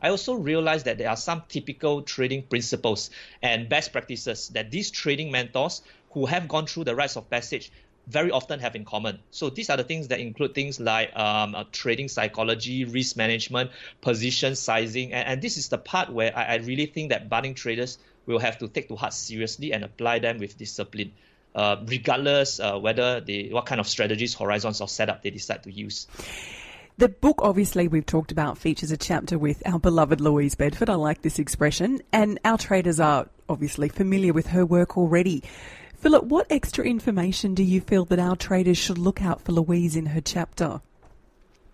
I 0.00 0.08
also 0.08 0.32
realized 0.32 0.86
that 0.86 0.96
there 0.96 1.10
are 1.10 1.16
some 1.16 1.42
typical 1.46 2.00
trading 2.00 2.44
principles 2.44 3.10
and 3.42 3.68
best 3.68 3.92
practices 3.92 4.48
that 4.54 4.70
these 4.70 4.90
trading 4.90 5.30
mentors 5.30 5.82
who 6.12 6.24
have 6.24 6.48
gone 6.48 6.66
through 6.66 6.84
the 6.84 6.94
rites 6.94 7.18
of 7.18 7.28
passage 7.28 7.70
very 8.06 8.30
often 8.30 8.60
have 8.60 8.74
in 8.74 8.86
common. 8.86 9.18
So 9.30 9.50
these 9.50 9.68
are 9.68 9.76
the 9.76 9.84
things 9.84 10.08
that 10.08 10.20
include 10.20 10.54
things 10.54 10.80
like 10.80 11.14
um, 11.14 11.54
uh, 11.54 11.64
trading 11.70 12.08
psychology, 12.08 12.86
risk 12.86 13.14
management, 13.18 13.72
position 14.00 14.56
sizing, 14.56 15.12
and, 15.12 15.28
and 15.28 15.42
this 15.42 15.58
is 15.58 15.68
the 15.68 15.78
part 15.78 16.10
where 16.10 16.34
I, 16.34 16.44
I, 16.44 16.56
really 16.56 16.86
think 16.86 17.10
that 17.10 17.28
budding 17.28 17.54
traders 17.54 17.98
will 18.24 18.38
have 18.38 18.58
to 18.58 18.68
take 18.68 18.88
to 18.88 18.96
heart 18.96 19.12
seriously 19.12 19.74
and 19.74 19.84
apply 19.84 20.20
them 20.20 20.38
with 20.38 20.56
discipline. 20.56 21.12
Uh, 21.54 21.76
regardless 21.86 22.60
uh, 22.60 22.78
whether 22.78 23.20
they 23.20 23.50
what 23.52 23.66
kind 23.66 23.80
of 23.80 23.86
strategies, 23.86 24.34
horizons, 24.34 24.80
or 24.80 24.88
setup 24.88 25.22
they 25.22 25.30
decide 25.30 25.62
to 25.62 25.70
use. 25.70 26.06
The 26.98 27.08
book, 27.08 27.40
obviously, 27.42 27.88
we've 27.88 28.06
talked 28.06 28.32
about, 28.32 28.58
features 28.58 28.90
a 28.90 28.96
chapter 28.96 29.38
with 29.38 29.62
our 29.66 29.78
beloved 29.78 30.20
Louise 30.20 30.54
Bedford. 30.54 30.90
I 30.90 30.94
like 30.94 31.22
this 31.22 31.38
expression. 31.38 32.00
And 32.12 32.38
our 32.44 32.58
traders 32.58 33.00
are 33.00 33.28
obviously 33.48 33.88
familiar 33.88 34.32
with 34.32 34.48
her 34.48 34.64
work 34.64 34.96
already. 34.96 35.42
Philip, 35.96 36.24
what 36.24 36.46
extra 36.50 36.84
information 36.84 37.54
do 37.54 37.62
you 37.62 37.80
feel 37.80 38.04
that 38.06 38.18
our 38.18 38.36
traders 38.36 38.76
should 38.76 38.98
look 38.98 39.22
out 39.22 39.40
for 39.40 39.52
Louise 39.52 39.96
in 39.96 40.06
her 40.06 40.20
chapter? 40.20 40.80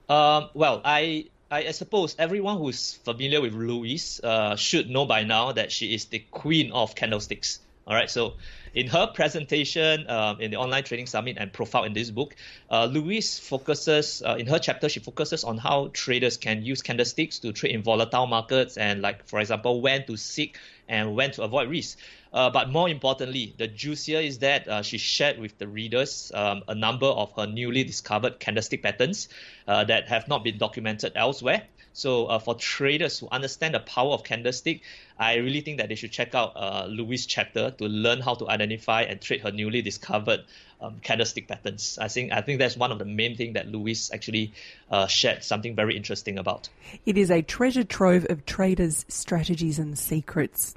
Um, 0.09 0.51
well, 0.55 0.81
I, 0.85 1.27
I, 1.51 1.71
suppose 1.73 2.15
everyone 2.19 2.59
who's 2.59 2.95
familiar 2.95 3.41
with 3.41 3.55
Louise 3.55 4.21
uh, 4.23 4.57
should 4.57 4.89
know 4.89 5.05
by 5.05 5.25
now 5.25 5.53
that 5.53 5.73
she 5.73 5.95
is 5.95 6.07
the 6.07 6.19
queen 6.19 6.73
of 6.73 6.95
candlesticks. 6.95 7.61
All 7.88 7.95
right, 7.95 8.11
so 8.11 8.35
in 8.75 8.87
her 8.88 9.07
presentation 9.07 10.09
um, 10.11 10.42
in 10.42 10.50
the 10.50 10.59
online 10.59 10.85
trading 10.85 11.07
summit 11.07 11.38
and 11.40 11.50
profile 11.50 11.85
in 11.85 11.95
this 11.95 12.11
book, 12.11 12.37
uh, 12.71 12.85
Louise 12.85 13.38
focuses 13.38 14.23
uh, 14.26 14.37
in 14.38 14.47
her 14.47 14.59
chapter. 14.59 14.90
She 14.90 15.00
focuses 15.00 15.42
on 15.42 15.57
how 15.57 15.88
traders 15.95 16.37
can 16.37 16.62
use 16.62 16.83
candlesticks 16.83 17.38
to 17.38 17.50
trade 17.50 17.75
in 17.75 17.83
volatile 17.83 18.26
markets 18.26 18.76
and, 18.76 19.00
like 19.00 19.26
for 19.26 19.40
example, 19.40 19.80
when 19.80 20.04
to 20.04 20.18
seek 20.18 20.59
and 20.87 21.14
when 21.14 21.30
to 21.30 21.42
avoid 21.45 21.71
risk. 21.71 21.97
Uh, 22.30 22.50
but 22.50 22.68
more 22.68 22.90
importantly, 22.90 23.54
the 23.57 23.66
juicier 23.66 24.21
is 24.21 24.40
that 24.40 24.68
uh, 24.68 24.83
she 24.83 24.99
shared 24.99 25.38
with 25.38 25.57
the 25.57 25.66
readers 25.66 26.30
um, 26.35 26.62
a 26.68 26.75
number 26.75 27.07
of 27.07 27.33
her 27.37 27.47
newly 27.47 27.85
discovered 27.85 28.38
candlestick 28.38 28.83
patterns 28.83 29.30
uh, 29.66 29.83
that 29.85 30.09
have 30.09 30.28
not 30.28 30.45
been 30.45 30.59
documented 30.59 31.12
elsewhere. 31.14 31.62
So 31.99 32.26
uh, 32.26 32.38
for 32.38 32.55
traders 32.55 33.19
who 33.19 33.26
understand 33.33 33.75
the 33.75 33.81
power 33.81 34.12
of 34.12 34.23
candlestick, 34.23 34.83
I 35.19 35.35
really 35.35 35.62
think 35.62 35.78
that 35.78 35.88
they 35.88 35.97
should 35.97 36.12
check 36.12 36.33
out 36.33 36.52
uh, 36.55 36.87
Louise' 36.88 37.26
chapter 37.26 37.73
to 37.73 37.85
learn 37.87 38.21
how 38.21 38.37
to 38.37 38.49
identify 38.49 39.02
and 39.02 39.21
trade 39.21 39.40
her 39.40 39.50
newly 39.50 39.83
discovered 39.83 40.45
um, 40.81 41.00
candlestick 41.02 41.49
patterns. 41.49 41.99
I 42.00 42.07
think 42.07 42.31
I 42.31 42.40
think 42.40 42.61
that's 42.61 42.76
one 42.76 42.93
of 42.93 43.00
the 43.00 43.05
main 43.05 43.37
things 43.37 43.55
that 43.55 43.67
Louis 43.67 44.12
actually 44.14 44.52
uh, 44.93 45.09
shared 45.09 45.43
something 45.43 45.75
very 45.75 45.97
interesting 45.97 46.38
about. 46.38 46.69
It 47.05 47.19
is 47.19 47.33
a 47.33 47.43
treasure 47.43 47.83
trove 47.83 48.26
of 48.31 48.47
traders' 48.47 49.05
strategies 49.09 49.81
and 49.81 49.99
secrets. 49.99 50.76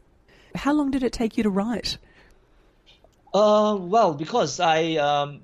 How 0.55 0.73
long 0.73 0.89
did 0.89 1.03
it 1.03 1.13
take 1.13 1.37
you 1.37 1.43
to 1.43 1.51
write? 1.51 1.99
Uh, 3.31 3.77
well, 3.79 4.15
because 4.15 4.59
I 4.59 4.95
um, 4.95 5.41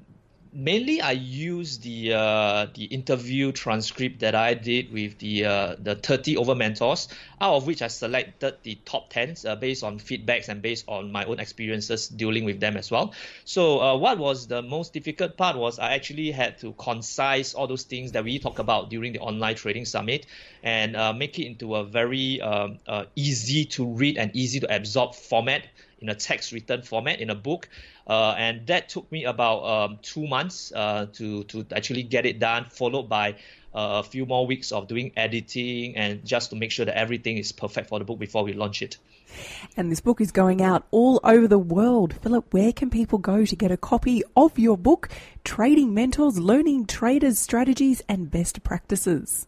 mainly 0.57 0.99
I 0.99 1.11
use 1.11 1.77
the 1.77 2.13
uh, 2.13 2.67
the 2.73 2.85
interview 2.85 3.51
transcript 3.51 4.19
that 4.21 4.33
I 4.33 4.55
did 4.55 4.91
with 4.91 5.19
the 5.19 5.45
uh, 5.45 5.75
the 5.77 5.95
30 5.95 6.35
over 6.37 6.55
mentors, 6.55 7.07
out 7.39 7.53
of 7.53 7.67
which 7.67 7.83
I 7.83 7.87
selected 7.87 8.57
the 8.63 8.75
top 8.83 9.13
10s 9.13 9.47
uh, 9.47 9.55
based 9.55 9.83
on 9.83 9.99
feedbacks 9.99 10.49
and 10.49 10.61
based 10.61 10.85
on 10.87 11.11
my 11.11 11.25
own 11.25 11.39
experiences 11.39 12.07
dealing 12.07 12.43
with 12.43 12.59
them 12.59 12.75
as 12.75 12.89
well. 12.89 13.13
So 13.45 13.79
uh, 13.79 13.97
what 13.97 14.17
was 14.17 14.47
the 14.47 14.63
most 14.63 14.93
difficult 14.93 15.37
part 15.37 15.55
was 15.55 15.77
I 15.77 15.93
actually 15.93 16.31
had 16.31 16.57
to 16.59 16.73
concise 16.73 17.53
all 17.53 17.67
those 17.67 17.83
things 17.83 18.11
that 18.13 18.23
we 18.23 18.39
talked 18.39 18.59
about 18.59 18.89
during 18.89 19.13
the 19.13 19.19
online 19.19 19.55
trading 19.55 19.85
summit 19.85 20.25
and 20.63 20.95
uh, 20.95 21.13
make 21.13 21.37
it 21.37 21.45
into 21.45 21.75
a 21.75 21.83
very 21.83 22.41
um, 22.41 22.79
uh, 22.87 23.05
easy 23.15 23.65
to 23.65 23.85
read 23.85 24.17
and 24.17 24.35
easy 24.35 24.59
to 24.59 24.75
absorb 24.75 25.13
format 25.13 25.63
in 25.99 26.09
a 26.09 26.15
text 26.15 26.51
written 26.51 26.81
format 26.81 27.19
in 27.19 27.29
a 27.29 27.35
book. 27.35 27.69
Uh, 28.05 28.35
and 28.37 28.67
that 28.67 28.89
took 28.89 29.11
me 29.11 29.25
about 29.25 29.63
um, 29.63 29.99
two 30.01 30.27
months 30.27 30.71
uh, 30.75 31.07
to, 31.13 31.43
to 31.45 31.65
actually 31.75 32.03
get 32.03 32.25
it 32.25 32.39
done, 32.39 32.65
followed 32.69 33.09
by 33.09 33.35
uh, 33.73 34.01
a 34.01 34.03
few 34.03 34.25
more 34.25 34.47
weeks 34.47 34.71
of 34.71 34.87
doing 34.87 35.11
editing 35.15 35.95
and 35.95 36.25
just 36.25 36.49
to 36.49 36.55
make 36.55 36.71
sure 36.71 36.85
that 36.85 36.97
everything 36.97 37.37
is 37.37 37.51
perfect 37.51 37.89
for 37.89 37.99
the 37.99 38.05
book 38.05 38.19
before 38.19 38.43
we 38.43 38.53
launch 38.53 38.81
it. 38.81 38.97
And 39.75 39.91
this 39.91 39.99
book 39.99 40.21
is 40.21 40.31
going 40.31 40.61
out 40.61 40.87
all 40.89 41.19
over 41.23 41.47
the 41.47 41.59
world. 41.59 42.15
Philip, 42.21 42.53
where 42.53 42.71
can 42.71 42.89
people 42.89 43.19
go 43.19 43.45
to 43.45 43.55
get 43.55 43.71
a 43.71 43.77
copy 43.77 44.23
of 44.35 44.57
your 44.57 44.77
book, 44.77 45.09
Trading 45.43 45.93
Mentors, 45.93 46.39
Learning 46.39 46.85
Traders 46.85 47.37
Strategies 47.37 48.01
and 48.07 48.31
Best 48.31 48.63
Practices? 48.63 49.47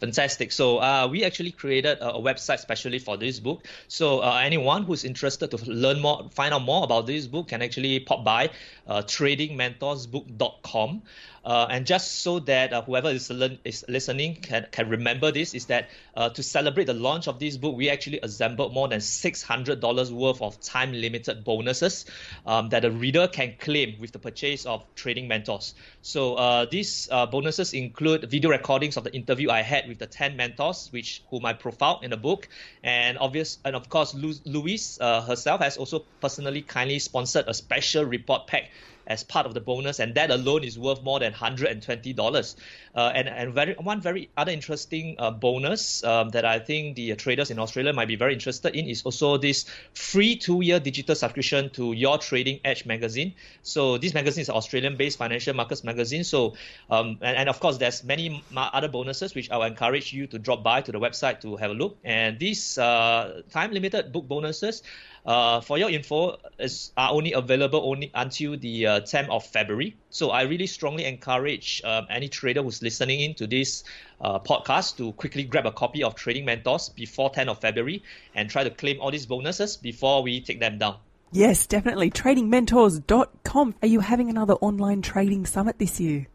Fantastic. 0.00 0.52
So 0.52 0.78
uh, 0.78 1.08
we 1.10 1.24
actually 1.24 1.50
created 1.50 1.98
a, 1.98 2.14
a, 2.14 2.20
website 2.20 2.60
specially 2.60 3.00
for 3.00 3.16
this 3.16 3.40
book. 3.40 3.64
So 3.88 4.20
uh, 4.20 4.40
anyone 4.44 4.84
who's 4.84 5.04
interested 5.04 5.50
to 5.50 5.56
learn 5.68 6.00
more, 6.00 6.28
find 6.30 6.54
out 6.54 6.62
more 6.62 6.84
about 6.84 7.06
this 7.06 7.26
book 7.26 7.48
can 7.48 7.62
actually 7.62 7.98
pop 8.00 8.24
by 8.24 8.50
uh, 8.86 9.02
tradingmentorsbook.com. 9.02 11.02
Uh, 11.48 11.66
and 11.70 11.86
just 11.86 12.20
so 12.20 12.38
that 12.40 12.74
uh, 12.74 12.82
whoever 12.82 13.08
is, 13.08 13.30
learn, 13.30 13.58
is, 13.64 13.82
listening 13.88 14.34
can, 14.34 14.66
can 14.70 14.86
remember 14.88 15.32
this, 15.32 15.54
is 15.54 15.64
that 15.64 15.88
uh, 16.14 16.28
to 16.28 16.42
celebrate 16.42 16.84
the 16.84 16.92
launch 16.92 17.26
of 17.26 17.38
this 17.38 17.56
book, 17.56 17.74
we 17.74 17.88
actually 17.88 18.20
assembled 18.22 18.74
more 18.74 18.86
than 18.86 18.98
$600 18.98 20.10
worth 20.10 20.42
of 20.42 20.60
time 20.60 20.92
limited 20.92 21.44
bonuses 21.44 22.04
um, 22.46 22.68
that 22.68 22.84
a 22.84 22.90
reader 22.90 23.26
can 23.28 23.54
claim 23.58 23.96
with 23.98 24.12
the 24.12 24.18
purchase 24.18 24.66
of 24.66 24.84
Trading 24.94 25.26
Mentors. 25.26 25.74
So 26.02 26.34
uh, 26.34 26.66
these 26.70 27.08
uh, 27.10 27.24
bonuses 27.24 27.72
include 27.72 28.30
video 28.30 28.50
recordings 28.50 28.98
of 28.98 29.04
the 29.04 29.14
interview 29.14 29.48
I 29.48 29.62
had 29.62 29.87
with 29.88 29.98
the 29.98 30.06
10 30.06 30.36
mentors, 30.36 30.88
which 30.90 31.22
whom 31.30 31.46
I 31.46 31.52
profiled 31.52 32.04
in 32.04 32.10
the 32.10 32.16
book. 32.16 32.48
And 32.82 33.18
obvious, 33.18 33.58
and 33.64 33.74
of 33.74 33.88
course, 33.88 34.14
Louise 34.14 34.98
uh, 35.00 35.22
herself 35.22 35.60
has 35.60 35.76
also 35.76 36.04
personally 36.20 36.62
kindly 36.62 36.98
sponsored 36.98 37.46
a 37.48 37.54
special 37.54 38.04
report 38.04 38.46
pack 38.46 38.70
as 39.08 39.24
part 39.24 39.46
of 39.46 39.54
the 39.54 39.60
bonus, 39.60 39.98
and 39.98 40.14
that 40.14 40.30
alone 40.30 40.62
is 40.62 40.78
worth 40.78 41.02
more 41.02 41.18
than 41.18 41.32
$120. 41.32 42.56
Uh, 42.94 43.12
and 43.14 43.28
and 43.28 43.54
very 43.54 43.74
one 43.74 44.00
very 44.00 44.28
other 44.36 44.52
interesting 44.52 45.14
uh, 45.18 45.30
bonus 45.30 46.02
um, 46.04 46.28
that 46.30 46.44
I 46.44 46.58
think 46.58 46.96
the 46.96 47.14
traders 47.16 47.50
in 47.50 47.58
Australia 47.58 47.92
might 47.92 48.08
be 48.08 48.16
very 48.16 48.34
interested 48.34 48.74
in 48.74 48.86
is 48.86 49.02
also 49.02 49.36
this 49.36 49.66
free 49.94 50.36
two-year 50.36 50.80
digital 50.80 51.14
subscription 51.14 51.70
to 51.70 51.92
Your 51.92 52.18
Trading 52.18 52.60
Edge 52.64 52.86
magazine. 52.86 53.34
So 53.62 53.98
this 53.98 54.14
magazine 54.14 54.42
is 54.42 54.48
an 54.48 54.56
Australian-based 54.56 55.18
financial 55.18 55.54
markets 55.54 55.84
magazine. 55.84 56.24
So 56.24 56.54
um, 56.90 57.18
and, 57.20 57.36
and 57.36 57.48
of 57.48 57.60
course 57.60 57.78
there's 57.78 58.04
many 58.04 58.42
other 58.56 58.88
bonuses 58.88 59.34
which 59.34 59.50
I 59.50 59.56
will 59.56 59.64
encourage 59.64 60.12
you 60.12 60.26
to 60.28 60.38
drop 60.38 60.62
by 60.62 60.80
to 60.82 60.92
the 60.92 61.00
website 61.00 61.40
to 61.42 61.56
have 61.56 61.70
a 61.70 61.74
look. 61.74 61.98
And 62.04 62.38
these 62.38 62.78
uh, 62.78 63.42
time-limited 63.50 64.12
book 64.12 64.26
bonuses 64.28 64.82
uh, 65.26 65.60
for 65.60 65.78
your 65.78 65.90
info, 65.90 66.38
is 66.58 66.92
are 66.96 67.10
only 67.10 67.32
available 67.32 67.80
only 67.84 68.10
until 68.14 68.56
the 68.56 68.86
uh, 68.86 69.00
10th 69.00 69.28
of 69.30 69.44
February. 69.46 69.96
So 70.10 70.30
I 70.30 70.42
really 70.42 70.66
strongly 70.66 71.04
encourage 71.04 71.82
um, 71.84 72.06
any 72.10 72.28
trader 72.28 72.62
who's 72.62 72.82
listening 72.82 73.20
in 73.20 73.34
to 73.34 73.46
this 73.46 73.84
uh, 74.20 74.38
podcast 74.38 74.96
to 74.98 75.12
quickly 75.12 75.44
grab 75.44 75.66
a 75.66 75.72
copy 75.72 76.02
of 76.02 76.14
Trading 76.14 76.44
Mentors 76.44 76.88
before 76.88 77.30
10th 77.30 77.48
of 77.48 77.60
February 77.60 78.02
and 78.34 78.48
try 78.48 78.64
to 78.64 78.70
claim 78.70 79.00
all 79.00 79.10
these 79.10 79.26
bonuses 79.26 79.76
before 79.76 80.22
we 80.22 80.40
take 80.40 80.60
them 80.60 80.78
down. 80.78 80.96
Yes, 81.30 81.66
definitely. 81.66 82.10
TradingMentors.com. 82.10 83.74
Are 83.82 83.88
you 83.88 84.00
having 84.00 84.30
another 84.30 84.54
online 84.54 85.02
trading 85.02 85.44
summit 85.44 85.78
this 85.78 86.00
year? 86.00 86.26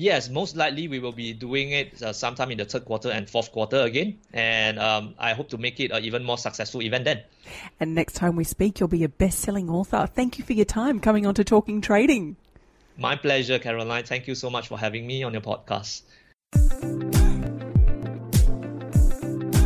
Yes, 0.00 0.30
most 0.30 0.56
likely 0.56 0.88
we 0.88 0.98
will 0.98 1.12
be 1.12 1.34
doing 1.34 1.72
it 1.72 2.02
uh, 2.02 2.14
sometime 2.14 2.50
in 2.50 2.56
the 2.56 2.64
third 2.64 2.86
quarter 2.86 3.10
and 3.10 3.28
fourth 3.28 3.52
quarter 3.52 3.82
again, 3.82 4.16
and 4.32 4.78
um, 4.78 5.14
I 5.18 5.34
hope 5.34 5.50
to 5.50 5.58
make 5.58 5.78
it 5.78 5.90
an 5.90 6.02
even 6.02 6.24
more 6.24 6.38
successful 6.38 6.80
event 6.80 7.04
then. 7.04 7.20
And 7.80 7.94
next 7.94 8.14
time 8.14 8.34
we 8.34 8.44
speak, 8.44 8.80
you'll 8.80 8.88
be 8.88 9.04
a 9.04 9.10
best-selling 9.10 9.68
author. 9.68 10.06
Thank 10.06 10.38
you 10.38 10.44
for 10.44 10.54
your 10.54 10.64
time 10.64 11.00
coming 11.00 11.26
on 11.26 11.34
to 11.34 11.44
Talking 11.44 11.82
Trading. 11.82 12.36
My 12.96 13.14
pleasure, 13.14 13.58
Caroline. 13.58 14.04
Thank 14.04 14.26
you 14.26 14.34
so 14.34 14.48
much 14.48 14.68
for 14.68 14.78
having 14.78 15.06
me 15.06 15.22
on 15.22 15.34
your 15.34 15.42
podcast. 15.42 16.00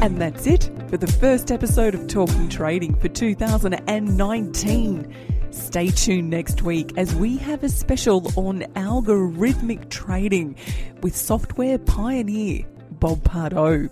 And 0.02 0.20
that's 0.20 0.48
it 0.48 0.68
for 0.88 0.96
the 0.96 1.06
first 1.06 1.52
episode 1.52 1.94
of 1.94 2.08
Talking 2.08 2.48
Trading 2.48 2.96
for 2.96 3.06
2019. 3.06 5.33
Stay 5.54 5.88
tuned 5.88 6.30
next 6.30 6.62
week 6.62 6.90
as 6.96 7.14
we 7.14 7.36
have 7.36 7.62
a 7.62 7.68
special 7.68 8.26
on 8.36 8.62
algorithmic 8.74 9.88
trading 9.88 10.56
with 11.00 11.16
software 11.16 11.78
pioneer 11.78 12.64
Bob 12.90 13.22
Pardo. 13.22 13.88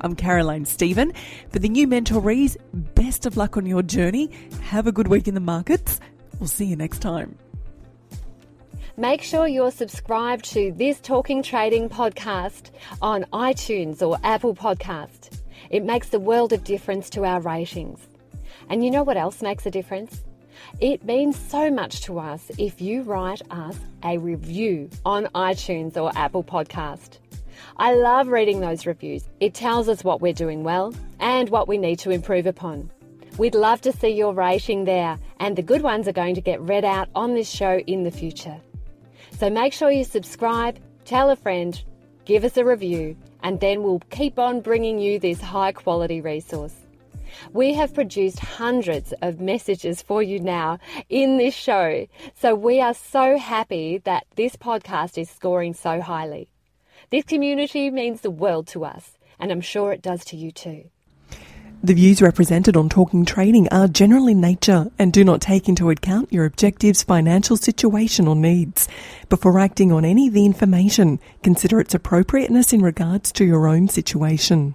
I'm 0.00 0.16
Caroline 0.16 0.64
Stephen. 0.64 1.12
For 1.50 1.60
the 1.60 1.68
new 1.68 1.86
mentorees, 1.86 2.56
best 2.72 3.26
of 3.26 3.36
luck 3.36 3.56
on 3.56 3.64
your 3.64 3.82
journey. 3.82 4.28
Have 4.62 4.88
a 4.88 4.92
good 4.92 5.06
week 5.06 5.28
in 5.28 5.34
the 5.34 5.40
markets. 5.40 6.00
We'll 6.40 6.48
see 6.48 6.64
you 6.64 6.74
next 6.74 6.98
time. 6.98 7.38
Make 8.96 9.22
sure 9.22 9.46
you're 9.46 9.70
subscribed 9.70 10.46
to 10.46 10.72
this 10.72 10.98
Talking 11.00 11.44
Trading 11.44 11.88
podcast 11.88 12.70
on 13.00 13.24
iTunes 13.32 14.02
or 14.02 14.18
Apple 14.24 14.54
Podcast. 14.54 15.42
It 15.70 15.84
makes 15.84 16.08
the 16.08 16.18
world 16.18 16.52
of 16.52 16.64
difference 16.64 17.08
to 17.10 17.24
our 17.24 17.40
ratings. 17.40 18.00
And 18.68 18.84
you 18.84 18.90
know 18.90 19.04
what 19.04 19.16
else 19.16 19.42
makes 19.42 19.64
a 19.64 19.70
difference? 19.70 20.24
It 20.80 21.04
means 21.04 21.36
so 21.36 21.70
much 21.70 22.02
to 22.02 22.18
us 22.20 22.50
if 22.56 22.80
you 22.80 23.02
write 23.02 23.42
us 23.50 23.76
a 24.04 24.18
review 24.18 24.88
on 25.04 25.26
iTunes 25.34 25.96
or 25.96 26.12
Apple 26.16 26.44
Podcast. 26.44 27.18
I 27.78 27.94
love 27.94 28.28
reading 28.28 28.60
those 28.60 28.86
reviews. 28.86 29.24
It 29.40 29.54
tells 29.54 29.88
us 29.88 30.04
what 30.04 30.20
we're 30.20 30.32
doing 30.32 30.62
well 30.62 30.94
and 31.18 31.48
what 31.48 31.66
we 31.66 31.78
need 31.78 31.98
to 32.00 32.10
improve 32.10 32.46
upon. 32.46 32.90
We'd 33.38 33.56
love 33.56 33.80
to 33.82 33.92
see 33.92 34.10
your 34.10 34.34
rating 34.34 34.84
there, 34.84 35.18
and 35.40 35.56
the 35.56 35.62
good 35.62 35.82
ones 35.82 36.06
are 36.06 36.12
going 36.12 36.36
to 36.36 36.40
get 36.40 36.60
read 36.60 36.84
out 36.84 37.08
on 37.14 37.34
this 37.34 37.50
show 37.50 37.78
in 37.80 38.04
the 38.04 38.10
future. 38.10 38.60
So 39.38 39.50
make 39.50 39.72
sure 39.72 39.90
you 39.90 40.04
subscribe, 40.04 40.78
tell 41.04 41.30
a 41.30 41.36
friend, 41.36 41.80
give 42.24 42.44
us 42.44 42.56
a 42.56 42.64
review, 42.64 43.16
and 43.42 43.58
then 43.58 43.82
we'll 43.82 44.02
keep 44.10 44.38
on 44.38 44.60
bringing 44.60 44.98
you 44.98 45.18
this 45.18 45.40
high 45.40 45.72
quality 45.72 46.20
resource. 46.20 46.74
We 47.52 47.74
have 47.74 47.94
produced 47.94 48.40
hundreds 48.40 49.12
of 49.22 49.40
messages 49.40 50.02
for 50.02 50.22
you 50.22 50.40
now 50.40 50.78
in 51.08 51.38
this 51.38 51.54
show, 51.54 52.06
so 52.34 52.54
we 52.54 52.80
are 52.80 52.94
so 52.94 53.38
happy 53.38 53.98
that 54.04 54.26
this 54.36 54.56
podcast 54.56 55.18
is 55.18 55.30
scoring 55.30 55.74
so 55.74 56.00
highly. 56.00 56.48
This 57.10 57.24
community 57.24 57.90
means 57.90 58.20
the 58.20 58.30
world 58.30 58.66
to 58.68 58.84
us, 58.84 59.18
and 59.38 59.50
I'm 59.50 59.60
sure 59.60 59.92
it 59.92 60.02
does 60.02 60.24
to 60.26 60.36
you 60.36 60.50
too. 60.50 60.90
The 61.80 61.94
views 61.94 62.20
represented 62.20 62.76
on 62.76 62.88
Talking 62.88 63.24
Trading 63.24 63.68
are 63.68 63.86
general 63.86 64.26
in 64.26 64.40
nature 64.40 64.90
and 64.98 65.12
do 65.12 65.22
not 65.22 65.40
take 65.40 65.68
into 65.68 65.90
account 65.90 66.32
your 66.32 66.44
objectives, 66.44 67.04
financial 67.04 67.56
situation, 67.56 68.26
or 68.26 68.34
needs. 68.34 68.88
Before 69.28 69.60
acting 69.60 69.92
on 69.92 70.04
any 70.04 70.26
of 70.26 70.34
the 70.34 70.44
information, 70.44 71.20
consider 71.44 71.78
its 71.78 71.94
appropriateness 71.94 72.72
in 72.72 72.82
regards 72.82 73.30
to 73.32 73.44
your 73.44 73.68
own 73.68 73.86
situation. 73.86 74.74